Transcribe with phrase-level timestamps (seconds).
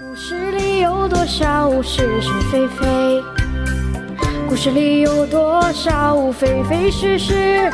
[0.00, 3.22] 故事里有多少是是非非？
[4.48, 7.70] 故事里有多少非非是是？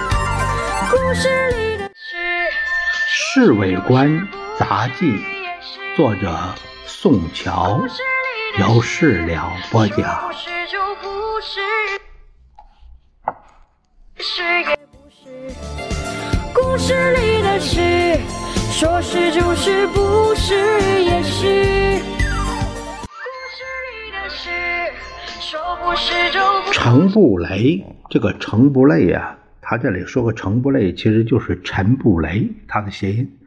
[0.90, 2.16] 故事里的事，
[3.06, 4.26] 《侍卫官
[4.58, 5.06] 杂记》，
[5.96, 6.36] 作者
[6.86, 7.80] 宋乔，
[8.59, 10.32] 由事了播讲不。
[10.32, 11.61] 是就不是，
[14.16, 15.55] 是也不是。
[16.53, 18.19] 故事里的事，
[18.73, 20.57] 说是就是，不是
[21.05, 21.77] 也是。
[25.50, 26.79] 说不是就不是。
[26.79, 33.39] 程布雷，这个程布雷呀、他这里说个程布雷，其实就是陈布雷，他的谐音。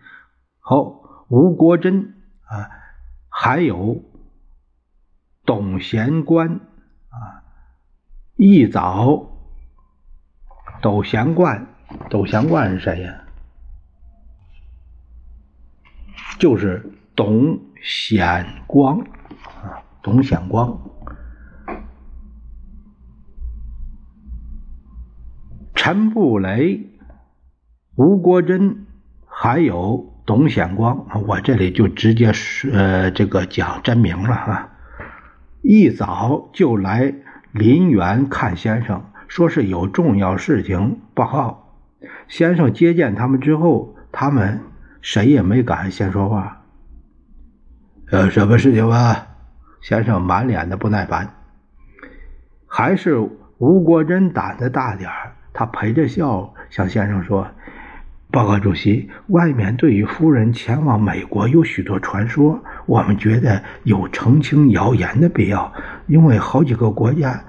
[0.60, 0.80] 好，
[1.28, 2.08] 吴国桢
[2.46, 2.72] 啊，
[3.30, 4.04] 还有
[5.46, 6.50] 董贤官
[7.10, 7.46] 啊，
[8.36, 9.30] 一早，
[10.82, 11.68] 董贤观，
[12.10, 13.22] 董贤观是谁呀？
[16.40, 16.84] 就是
[17.16, 19.02] 董显光
[19.62, 20.80] 啊，董显光。
[25.84, 26.92] 陈布雷、
[27.96, 28.76] 吴国桢，
[29.26, 34.70] 还有董显光，我这里就直接是呃这个讲真名了啊。
[35.64, 37.16] 一早就来
[37.52, 41.80] 林园看先生，说是有重要事情报告。
[42.28, 44.60] 先生接见他们之后，他们
[45.02, 46.62] 谁也没敢先说话。
[48.12, 49.30] 呃，什么事情吧？
[49.82, 51.34] 先生满脸的不耐烦。
[52.68, 53.18] 还是
[53.58, 57.48] 吴国桢胆子大点儿，他陪着笑向先生说
[58.32, 65.74] ：“报告主席，外面对于夫人前往美国有许多传说，我们觉得有澄清谣言的必要，
[66.08, 67.44] 因为好几个国家，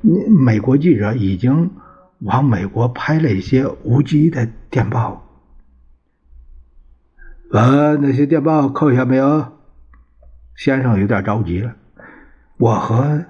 [0.00, 1.70] 美国记者已经
[2.20, 5.20] 往美国拍了一些无稽的电报。
[7.52, 9.52] 呃，那些电报扣下没有？”
[10.56, 11.74] 先生有点着急了。
[12.56, 13.24] 我和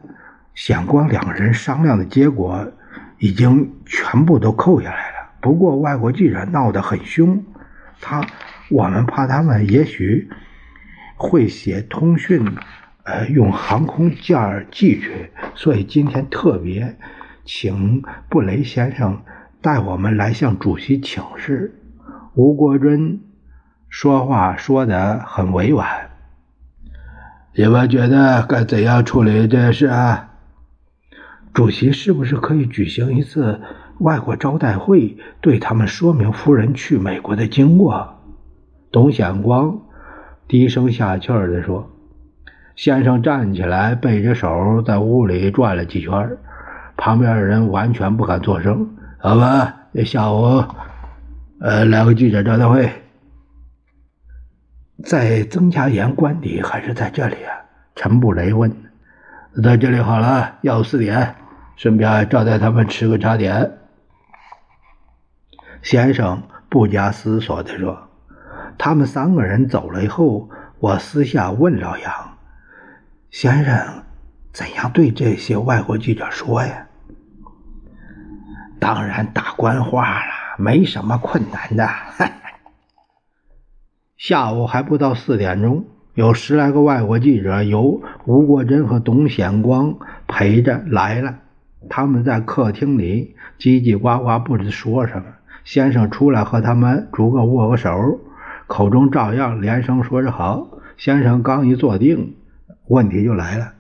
[0.55, 2.71] 显光两个人商量的结果，
[3.19, 5.31] 已经全部都扣下来了。
[5.41, 7.45] 不过外国记者闹得很凶，
[8.01, 8.25] 他
[8.71, 10.29] 我们怕他们也许
[11.17, 12.45] 会写通讯，
[13.03, 16.97] 呃，用航空件儿寄去，所以今天特别
[17.45, 19.23] 请布雷先生
[19.61, 21.79] 带我们来向主席请示。
[22.35, 23.21] 吴国桢
[23.89, 26.11] 说话说得很委婉。
[27.55, 30.34] 你们觉得该怎样处理这事啊？
[31.55, 33.61] 主席是不是可以举行一次
[34.01, 38.21] 外国招待会，对他们说明夫人去美国的经过？
[38.91, 39.81] 董显光
[40.49, 41.91] 低声下气儿地说。
[42.75, 46.37] 先生站起来，背着手在屋里转了几圈，
[46.97, 48.97] 旁边的人完全不敢作声。
[49.19, 49.73] 好吧，
[50.05, 50.65] 下午，
[51.61, 52.91] 呃，来个记者招待会。
[55.05, 57.55] 在曾家岩官邸还是在这里啊？
[57.95, 58.73] 陈布雷问。
[59.63, 61.37] 在这里好了，下午四点，
[61.77, 63.79] 顺便招待他们吃个茶点。
[65.83, 67.99] 先生不加思索地说。
[68.77, 72.39] 他们三个人走了以后，我私下问老杨
[73.31, 74.03] ：“先生，
[74.53, 76.89] 怎样对这些外国记者说呀？”
[78.81, 81.89] 当然打官话了，没什么困难的。
[84.19, 89.97] 下午还不到四点钟，有十来个外国记者由吴国桢和董显光
[90.27, 91.39] 陪着来了。
[91.89, 95.25] 他们在客厅里叽叽呱呱，不知说什么。
[95.65, 98.21] 先生出来和他们逐个握个手，
[98.67, 100.79] 口中照样连声说着好。
[100.97, 102.37] 先生刚一坐定，
[102.89, 103.73] 问题就来了：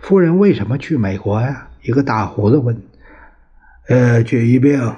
[0.00, 1.68] 夫人为什么去美国呀？
[1.82, 2.82] 一个大胡子问。
[3.88, 4.94] 呃，去医病。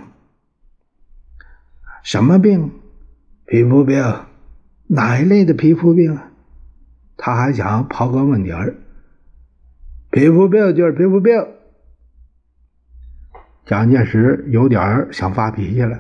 [2.03, 2.71] 什么病？
[3.47, 4.03] 皮肤病。
[4.87, 6.19] 哪一类的皮肤病？
[7.17, 8.77] 他还想刨根问底儿。
[10.11, 11.35] 皮肤病就是皮肤病。
[13.71, 15.97] 蒋介石有点想发脾气了。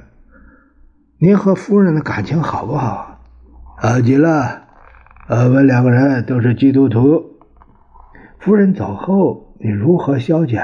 [1.19, 3.20] 您和夫人的感情好不好？
[3.76, 4.62] 好极了。
[5.28, 7.25] 我们两个人都是基督徒。
[8.41, 10.60] 夫人走后，你如何消遣？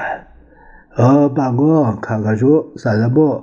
[0.96, 3.40] 呃，办公，看看书，散散步。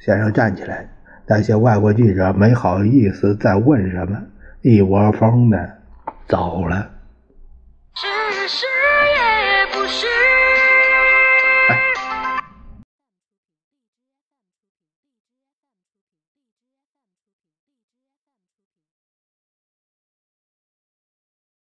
[0.00, 0.88] 先生站起来。
[1.28, 4.20] 那些外国记者没好意思再问什么，
[4.62, 5.74] 一窝蜂的
[6.26, 6.90] 走了。